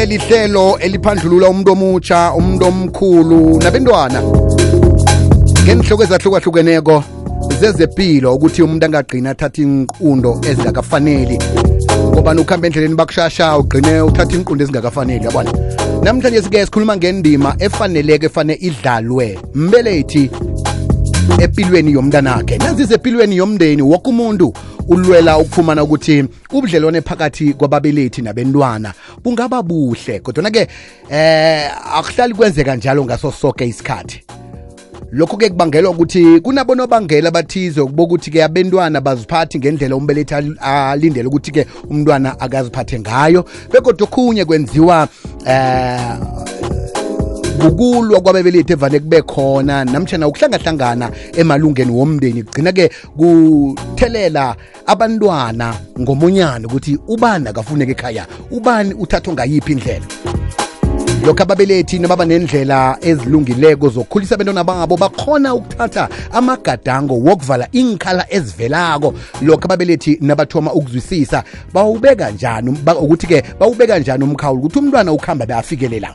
[0.00, 4.22] kuleli hlelo eliphandlulula umuntu omutsha umuntu omkhulu nabentwana
[5.64, 7.04] ngenhloko ezahlukahlukeneko
[7.60, 11.36] zezepilo ukuthi umuntu angagqina athatha inqundo ezingakafaneli
[12.12, 15.50] ngobani ukuhamba endleleni bakushasha ugqine uthatha inqundo ezingakafaneli yabona
[16.02, 20.30] namhlanje sike sikhuluma ngendima efaneleke efane idlalwe mbelethi
[21.40, 24.52] empilweni yomntanakhe nanzi isempilweni yomndeni woke umuntu
[24.88, 28.92] ulwela ukufumana ukuthi ubudlelwane phakathi kwababelethi nabentwana
[29.24, 30.68] bungaba buhle kodwana-ke
[31.10, 34.22] eh akuhlali kwenzeka njalo ngaso soke isikhathi
[35.12, 43.44] lokhu-ke kubangelwa ukuthi kunabonobangela abathize bokuthi-ke abentwana baziphathi ngendlela umbelethi alindele ukuthi-ke umntwana akaziphathe ngayo
[43.72, 45.08] bekodwa okhunye kwenziwa
[45.46, 46.79] eh
[47.66, 51.06] ukuguqulwa kwababelethi evane kube khona namtshana ukuhlangahlangana
[51.40, 52.84] emalungeni womndeni kugcina-ke
[53.18, 55.68] kuthelela abantwana
[56.00, 58.24] ngomonyana ukuthi ubani akafuneka ekhaya
[58.56, 60.04] ubani uthathwa ngayiphi indlela
[61.26, 69.64] lokho ababelethi nababa nendlela ezilungileko zokukhulisa abantwana babo bakhona ukuthatha amagadango wokuvala inkhala ezivelako lokho
[69.68, 76.14] ababelethi nabathoma ukuzwisisa bawubeka njani ukuthi-ke bawubeka njani umkhawulo ukuthi umntwana ukuhamba beafikele la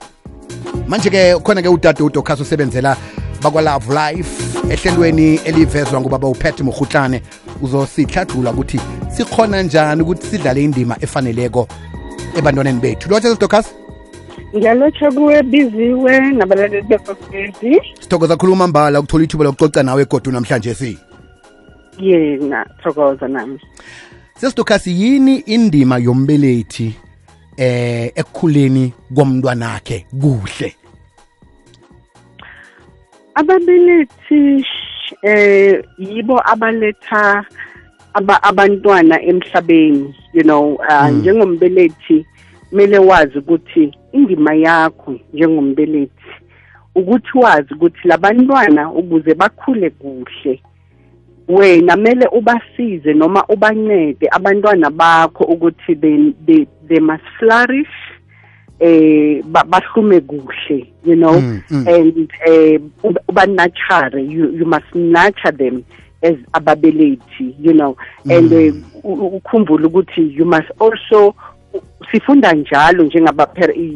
[0.87, 2.95] manje-ke khona-ke udade udokas usebenzela
[3.43, 7.21] bakwalove life ehlelweni elivezwa ngubaba upet murhutlane
[7.61, 8.79] uzosihladlula ukuthi
[9.11, 11.67] sikhona njani ukuthi sidlale indima efaneleko
[12.37, 13.75] ebantwaneni bethu lotsha sidokas
[14.55, 20.97] ngiyalotsha kuwe biziwe nabalaleli bekokezi sithokoza khuluma mbala ukuthola ithuba lokucoca nawe egodu namhlanje si
[21.99, 23.59] yena thokoza nami
[24.41, 26.93] sesidokhasi yini indima yombelethi
[27.57, 30.75] eh ekukhuleni komntwana wakhe kuhle
[33.39, 34.65] ababelethi
[35.23, 37.45] eh yibo abaletha
[38.13, 41.19] aba abantwana emhlabeni you know ah, hmm.
[41.19, 42.25] njengombelethi
[42.69, 46.31] kumele wazi ukuthi indima yakho njengombelethi
[46.95, 50.59] ukuthi wazi ukuthi labantwana ukuze bakhule kuhle
[51.47, 55.93] wena mele ubasize noma ubancede abantwana bakho ukuthi
[56.87, 57.91] they must flourish
[58.79, 61.85] eh bahlume kuhle you know mm, mm.
[61.87, 62.79] and eh
[63.29, 65.83] ubanature you must nurture them
[66.23, 67.95] as ababelethi you know
[68.25, 68.31] mm.
[68.37, 68.73] and eh,
[69.03, 71.35] ukhumbula ukuthi you must also
[72.11, 73.03] sifunda njalo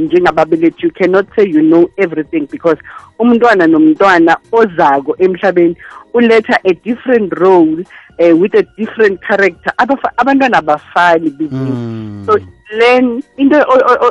[0.10, 2.78] njengababelethi you cannot say you know everything because
[3.20, 5.76] umntwana nomntwana ozako emhlabeni
[6.14, 7.84] uletha a different role
[8.20, 9.74] uh, with a different character
[10.18, 12.24] abantwana abafani believe mm.
[12.26, 12.38] so
[12.72, 13.56] learn into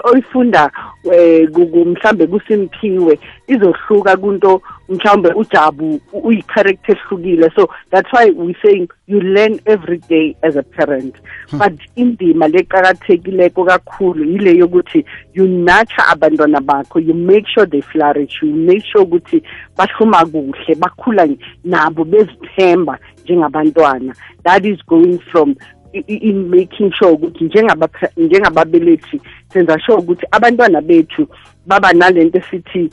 [0.05, 0.71] oyifunda
[1.13, 8.89] eh, um mhlawumbe kusimphiwe izohluka kunto mhlawumbe ujabu uyicharacter ehlukile so that's why we saying
[9.07, 11.15] you learn every day as a parent
[11.51, 11.59] hmm.
[11.59, 15.05] but indima leqakathekileko kakhulu yile yokuthi
[15.35, 19.43] you nature abantwana bakho you make sure they flourish you make sure ukuthi
[19.77, 21.29] bahluma kuhle bakhula
[21.65, 25.55] nabo bezithemba njengabantwana that is going from
[25.93, 27.51] in making sure ukuthi
[28.17, 29.21] njengababelethi
[29.53, 31.27] senza sure ukuthi abantwana bethu
[31.67, 32.91] baba nalento esithi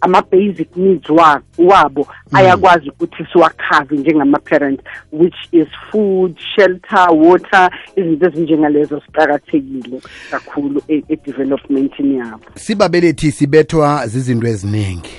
[0.00, 1.10] ama-basic needs
[1.58, 2.36] wabo mm.
[2.36, 4.80] ayakwazi ukuthi siwakhave njengama-parent
[5.12, 14.46] which is food shelter water izinto ezinjengalezo siqakathekile kakhulu e, e-developmentini yabo sibabelethi sibethwa zizinto
[14.46, 15.10] eziningi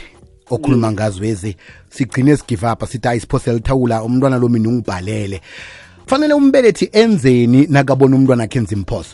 [0.50, 0.94] okhuluma mm.
[0.94, 1.56] ngazwezi
[1.90, 5.42] sigcine sigcine up sithi ayi siphosele thawula umntwana lo mina ungibhalele
[6.10, 9.14] kufanele umbelethi enzeni nakabona umntwana akhe enza imphoso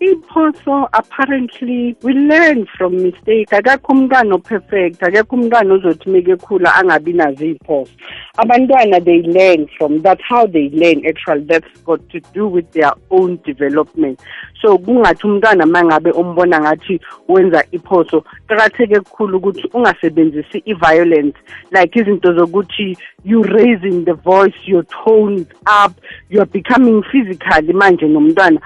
[0.00, 7.12] iphoso apparently we learn from mistake akekho umntwana operfect akekho umntwana ozothi umeke khula angabi
[7.12, 7.90] nazo iy'phoso
[8.36, 12.92] abantwana they learn from that's how they learn actually that's got to do with their
[13.10, 14.20] own development
[14.62, 21.38] so kungathi umntwana uma ngabe umbona ngathi wenza iphoso qakatheke kukhulu ukuthi ungasebenzisi i-violence
[21.70, 25.46] like izinto zokuthi you're raising the voice your tones
[25.84, 25.92] up
[26.30, 28.60] you're becoming physically manje nomntwana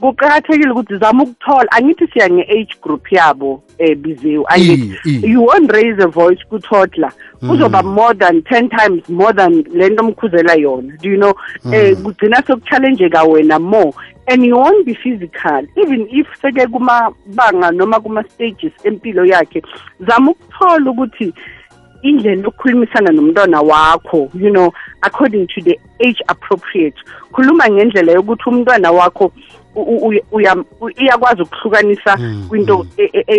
[0.00, 5.72] kuqakathekile ukuthi zama ukuthola angithi siya nge-age group yabo um eh, biziwe angithi you won't
[5.72, 7.12] raise a voice ku-totler
[7.42, 7.48] mhm.
[7.50, 11.34] kuzoba more than ten times more than le nto omkhuzela yona do you know
[11.64, 13.92] um kugcina sekuchallenjeka wena more
[14.26, 19.62] and you won't be physical even if seke kumabanga noma kuma-stages empilo yakhe
[20.06, 21.32] zama ukuthola ukuthi
[22.02, 24.72] indlela yokukhulumisana nomntwana wakho you know
[25.02, 26.94] according to the age appropriate
[27.32, 29.32] khuluma ngendlela yokuthi umntwana wakho
[31.00, 32.48] iyakwazi ukuhlukanisa mm, mm.
[32.48, 32.86] kwinto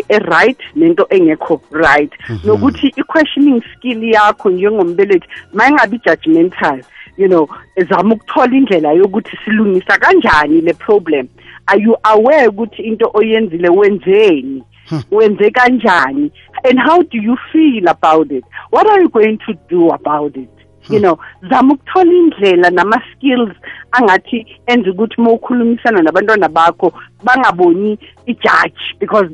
[0.10, 2.42] e-right nento engekho right mm-hmm.
[2.48, 6.84] nokuthi i-questioning skill yakho njengombelethi mayingabi judgmental
[7.18, 11.28] you know ezama ukuthola indlela yokuthi silungisa kanjani le problem
[11.66, 15.02] are you aware ukuthi into oyenzile wenzeni hmm.
[15.12, 16.32] wenze kanjani
[16.70, 20.50] and how do you feel about it what are you going to do about it
[20.90, 21.04] you hmm.
[21.04, 21.18] know
[21.50, 23.56] zama ukuthola indlela nama-skills
[23.92, 26.94] angathi enza ukuthi uma ukhulumisana nabantwana bakho
[27.24, 29.30] bangaboni ijaji because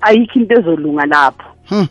[0.00, 1.86] ayikho into ezolunga lapho hmm.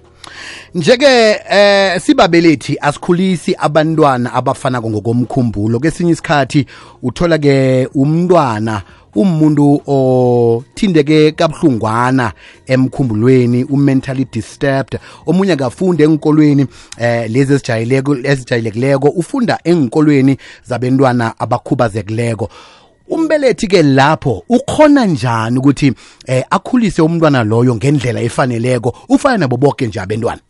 [0.75, 6.65] njeke eh sibabelethi asikhulisi abantwana abafanako ngokomkhumbulo kesinye isikhathi
[7.03, 8.81] uthola ke umntwana
[9.15, 12.31] umuntu othindeke kabuhlungwana
[12.67, 16.67] emkhumbulweni umentally disturbed omunye akafunde enkolweni
[16.97, 17.53] eh lezi
[18.23, 22.49] ezijayelekileko ufunda enkolweni zabentwana abakhubazekileko
[23.09, 25.93] umbelethi ke lapho ukhona njani ukuthi
[26.27, 30.41] eh akhulise umntwana loyo ngendlela efaneleko ufana nabo bonke nje abentwana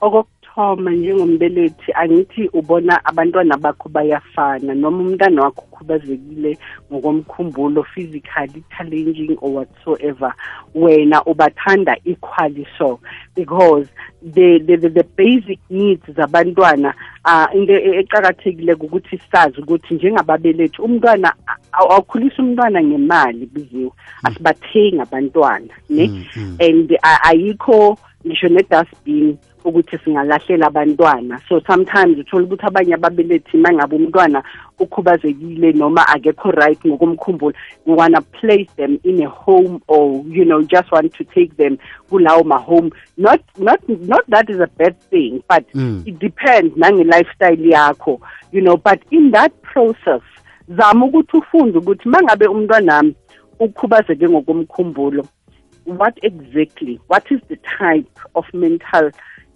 [0.00, 6.58] okokuthoma njengombelethi angithi ubona abantwana bakho bayafana noma umntwana wakho okhubazekile
[6.92, 10.32] ngokomkhumbulo physically challenging or whatsoever
[10.74, 13.00] wena ubathanda equally so
[13.34, 13.86] because
[14.22, 16.94] the, the, the, the basic needs zabantwana
[17.24, 21.34] uh, into uh, e, ecakathekile ukuthi sazi ukuthi njengababelethi umntwana
[21.72, 23.90] awukhulisa umntwana ngemali biziwe mm.
[24.22, 26.56] asibathengi abantwana ne mm, mm.
[26.60, 33.72] and uh, ayikho ngisho ne-dustbean ukuthi singalahlela abantwana so sometimes uthola ukuthi abanye ababelethi uma
[33.72, 34.42] ngabe umntwana
[34.78, 37.52] ukhubazekile noma akekho right ngokomkhumbulo
[37.86, 41.76] we wanna place them in a home or you know just want to take them
[42.10, 46.02] kulawo ma-home not, not, not that is a bad thing but mm.
[46.06, 48.20] it depends nange-lifestyle yakho
[48.52, 50.22] you know but in that process
[50.76, 53.14] zama ukuthi ufunde ukuthi uma ngabe umntwanami
[53.60, 55.26] ukhubazeke ngokomkhumbulo
[55.88, 59.10] what exactly what is the type of mental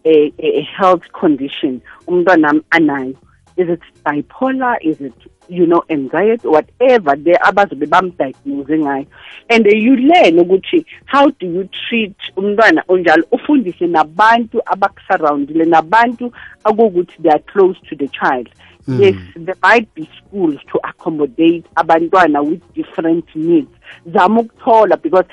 [0.05, 3.17] a, a, a health condition umntwana anayo
[3.57, 5.15] is it bipolar is it
[5.49, 9.07] you know anxiety whatever the abazobe bamdiagnose ngayo
[9.51, 16.33] and uh, you learn ukuthi how do you treat umntwana onjalo ufundise nabantu abakusurroundile nabantu
[16.65, 18.49] akuwukuthi they are close to the child
[18.89, 19.01] mm.
[19.03, 23.71] yes there might be schools to accommodate abantwana with different needs
[24.07, 25.27] zama ukuthola because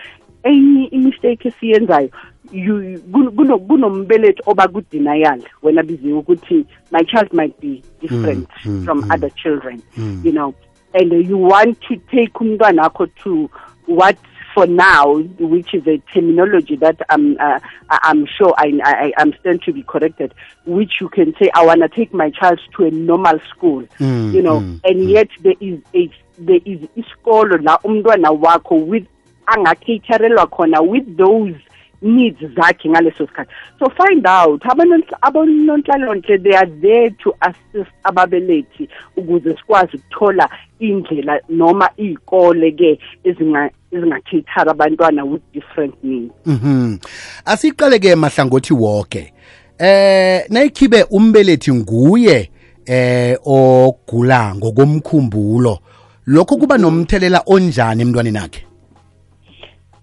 [0.44, 2.12] enye imistake esiyenzayo si
[2.52, 9.12] kunombelethi oba ku-denial wena biziwe ukuthi my child might be different mm, mm, from mm,
[9.12, 10.24] other children mm.
[10.26, 10.54] you know
[10.94, 13.50] and you want to take umntwana wakho to
[13.88, 14.18] what
[14.56, 17.60] for now, which is a terminology that I'm, uh,
[17.92, 20.34] I'm sure I, I, am stand to be corrected,
[20.66, 24.34] which you can say, I want to take my child to a normal school, mm,
[24.34, 25.10] you know, mm, and mm.
[25.10, 26.10] yet there is a,
[26.40, 29.06] there is iskolo la umntwana wakho with
[29.48, 31.54] angacaterelwa khona with those
[32.02, 34.62] needs zakhe ngaleso sikhathi so find out
[35.22, 40.50] abonontlalonhle they are there to assist ababelethi ukuze sikwazi ukuthola
[40.80, 46.98] indlela noma iy'kole-ke ezingakhethara abantwana with different needs mm
[47.46, 49.34] asiqale-ke mahlangothi woke
[49.78, 52.52] eh nayikhibe umbelethi nguye
[52.86, 55.80] eh ogula ngokomkhumbulo
[56.26, 58.69] lokho kuba nomthelela onjani emntwaneni akhe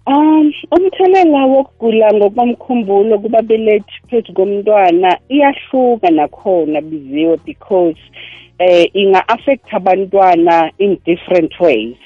[0.08, 7.98] Um umthelela wokugula ngokomkhumbulo kubabelethi phezu komntwana iyahluka nakhona biziwe because
[8.60, 11.96] eh inga affect abantwana in different ways.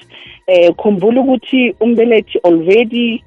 [0.48, 3.20] Eh khumbula ukuthi umbelethi already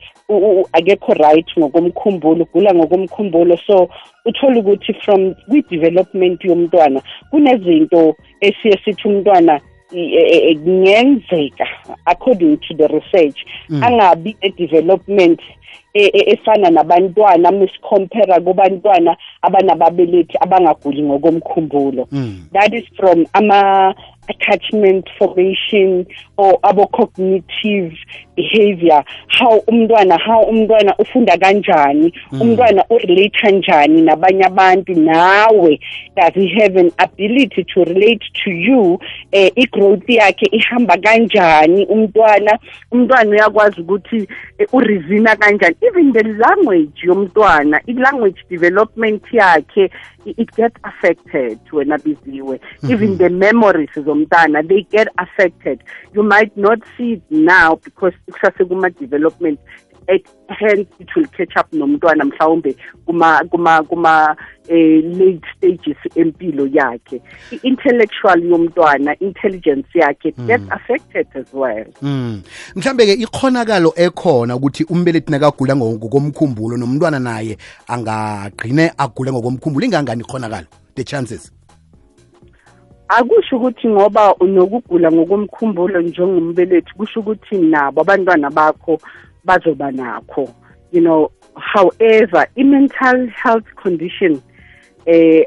[0.74, 3.88] akekho right ngokomkhumbulo ugula ngokomkhumbulo so
[4.26, 6.98] uthola ukuthi from kwi-development yomntwana
[7.30, 9.62] kunezinto esiye sithi umntwana
[9.92, 11.66] kungenzeka
[12.08, 13.82] according to the research mm.
[13.84, 15.40] angabi e-development
[15.94, 22.48] e, e, efana nabantwana miscompara kubantwana abanababelethi abangaguli ngokomkhumbulo mm.
[22.54, 23.96] that is from ama
[24.30, 26.06] attachment formation
[26.38, 27.94] or abo-cognitive
[28.36, 32.42] behavior how umntwana how umntwana ufunda kanjani hmm.
[32.42, 35.80] umntwana urelate-a njani nabanye abantu nawe
[36.16, 42.60] does he have an ability to relate to you um i-growth yakhe ihamba kanjani umntwana
[42.92, 44.28] umntwana uyakwazi ukuthi
[44.58, 49.90] eh, urizina kanjani even the language yomntwana i-language development yakhe
[50.26, 52.92] it gets affected wena biziwe hmm.
[52.92, 59.60] even the memories zomntana they get affected you might not see it now because kusase-kuma-development
[60.10, 64.36] at hand it will catch up nomntwana mhlawumbe kuma kuma
[64.70, 70.48] eh, late stages empilo yakhe i-intellectual yomntwana intelligence yakhe hmm.
[70.48, 72.42] gets affected as well mm.
[72.76, 80.68] mhlambe ke ikhonakalo ekhona ukuthi umbelethi nakagula ngokomkhumbulo nomntwana naye angagqine agule ngokomkhumbulo ingangani ikhonakalo
[80.96, 81.52] the chances
[83.08, 89.00] akusho ukuthi ngoba unokugula ngokomkhumbulo njengombelethi kusho ukuthi nabo abantwana bakho
[89.44, 90.48] bazoba nakho
[90.92, 94.40] you know however i-mental health condition um
[95.06, 95.44] eh,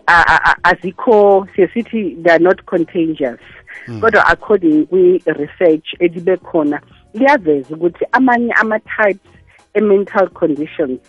[0.62, 3.40] azikho siyesithi they are not contagious
[3.86, 4.00] hmm.
[4.00, 4.32] kodwa hmm.
[4.32, 6.80] according kwi-research elibe khona
[7.14, 9.20] liyaveza ukuthi amanye ama-types
[9.74, 11.00] e-mental conditions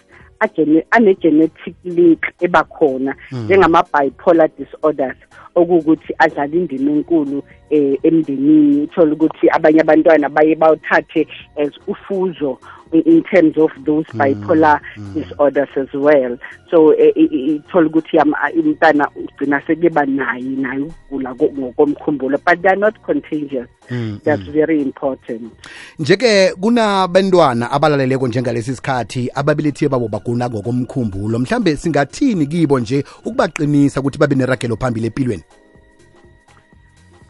[0.92, 3.46] ane-genetic link ebakhona hmm.
[3.46, 5.18] njengama-bipolar disorders
[5.56, 11.28] okuwukuthi adlala indima enkulu um emndenini uthole ukuthi abanye abantwana baye bawuthathe
[11.62, 12.60] as ufuzo
[12.94, 16.38] in terms of those mm, bipolar mm, disorders as well
[16.70, 22.62] so ithola eh, eh, eh, ukuthi ah, umntana ugcina sekuyeba naye naye ukugula ngokomkhumbulo but
[22.62, 24.20] they are not contagious mm, mm.
[24.24, 25.52] that's very important
[26.00, 34.18] nje-ke kunabantwana abalaleleko njengalesi sikhathi ababelethiwe babo baguna ngokomkhumbulo mhlambe singathini kibo nje ukubaqinisa ukuthi
[34.18, 35.44] babe neragelo phambili empilweni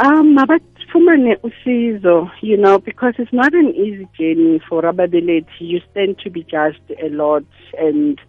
[0.03, 0.37] um
[0.87, 6.29] sifumane usizo you know because it's not an easy journey for ababelethi you stand to
[6.29, 7.43] be judged a lot
[7.79, 8.19] and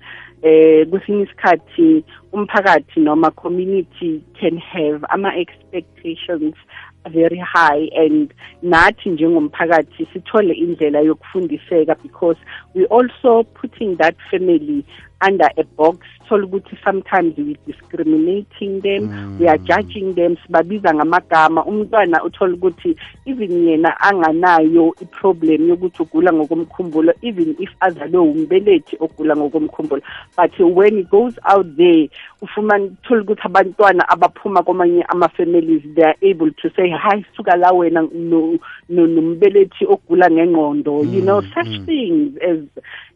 [0.43, 6.55] eh kwesinye isikhathi umphakathi noma community can have ama-expectations
[7.19, 12.38] very high and nathi njengomphakathi sithole indlela yokufundiseka because
[12.75, 14.81] we also putting that family
[15.21, 15.99] under a box
[16.29, 19.39] sole ukuthi sometimes we're discriminating them mm.
[19.39, 26.33] we are judging them sibabiza ngamagama umntwana uthole ukuthi even yena anganayo iproblem yokuthi ugula
[26.33, 30.03] ngokomkhumbulo even if azalwe umbelethi ogula ngokomkhumbulo
[30.37, 32.09] but when he goes out there
[32.43, 38.03] ufumanthole ukuthi abantwana abaphuma kwamanye ama-families they are able to say hayi suka la wena
[38.89, 41.15] nombelethi ogula ngengqondo mm.
[41.15, 41.87] you know mm, such mm.
[41.87, 42.59] things as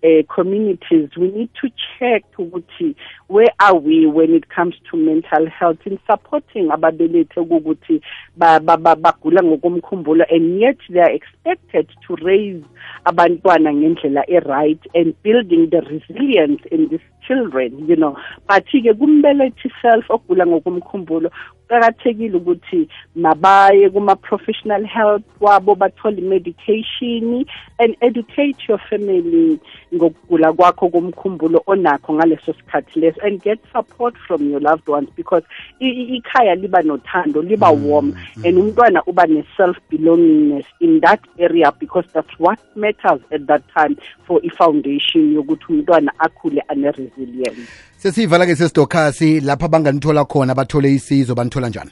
[0.03, 2.95] uh, communities we need to change check ukuthi
[3.29, 8.01] where are we when it comes to mental health in supporting ababelethi ukuthi
[8.39, 12.63] bagula ngokomkhumbulo and yet they are expected to raise
[13.05, 18.17] abantwana ngendlela e-right and building the resilience in this children you know
[18.49, 21.31] but-ke kumbelethi self ogula ngokomkhumbulo
[21.69, 27.45] kuqakathekile ukuthi mabaye kuma-professional health wabo bathole i-medication
[27.79, 29.59] and educate your family
[29.95, 35.45] ngokugula kwakho komkhumbulo onakho ngaleso sikhathi leso and get support from your loved ones because
[35.81, 38.45] ikhaya liba nothando liba mm, warm mm.
[38.47, 43.97] and umntwana uba ne-self belongingness in that area because that's what matters at that time
[44.27, 47.57] for i-foundation yokuthi umntwana akhule ane resilient
[48.03, 51.91] sesiyivala ke sesidokhasi lapha banganithola khona bathole isizo banithola njani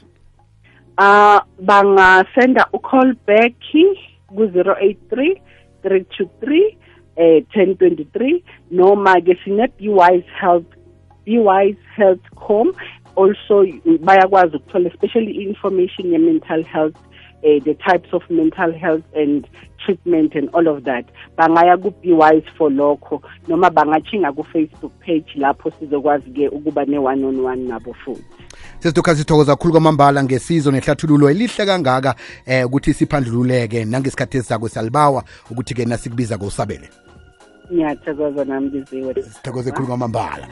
[1.05, 1.39] uh
[1.71, 3.53] bangasenda ucall back
[4.35, 5.27] ku-083
[5.85, 6.61] 323
[7.15, 8.41] eh 1023
[8.81, 10.71] noma ke sine Bwise Health
[11.97, 12.73] health com
[13.15, 13.55] also
[14.09, 16.97] bayakwazi ukuthola especially information ye mental health
[17.43, 19.47] uh, the types of mental health and
[19.85, 21.05] treatment and all of that
[21.37, 27.93] bangaya ku-bewise for lokho noma bangachinga ku-facebook page lapho sizokwazi-ke ukuba ne-one on one nabo
[27.93, 28.23] futhi
[28.79, 32.15] sesidukha sithokoza kkhulu kwamambala ngesizo nehlathululo elihle kangaka
[32.47, 36.89] um ukuthi siphandlululeke nangesikhathi esizako salibawa ukuthi-ke nasikubiza kosabele
[37.73, 40.45] ngiyathokoza nami biziwe sithokoze khulu kwamambala